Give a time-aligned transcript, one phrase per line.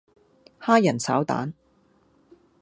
[0.59, 1.53] 蝦仁炒蛋